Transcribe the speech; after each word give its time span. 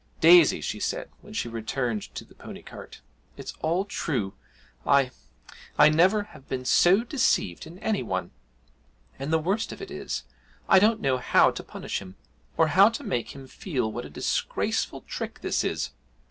'Daisy,' 0.19 0.61
she 0.61 0.79
said, 0.79 1.11
when 1.21 1.31
she 1.31 1.47
returned 1.47 2.01
to 2.15 2.25
the 2.25 2.33
pony 2.33 2.63
cart, 2.63 3.01
'it's 3.37 3.53
all 3.61 3.85
true! 3.85 4.33
I 4.83 5.11
I 5.77 5.89
never 5.89 6.23
have 6.33 6.49
been 6.49 6.65
so 6.65 7.03
deceived 7.03 7.67
in 7.67 7.77
any 7.77 8.01
one; 8.01 8.31
and 9.19 9.31
the 9.31 9.37
worst 9.37 9.71
of 9.71 9.79
it 9.79 9.91
is, 9.91 10.23
I 10.67 10.79
don't 10.79 11.01
know 11.01 11.19
how 11.19 11.51
to 11.51 11.63
punish 11.63 12.01
him, 12.01 12.15
or 12.57 12.69
how 12.69 12.89
to 12.89 13.03
make 13.03 13.35
him 13.35 13.45
feel 13.45 13.91
what 13.91 14.05
a 14.05 14.09
disgraceful 14.09 15.01
trick 15.01 15.41
this 15.41 15.63
is. 15.63 15.91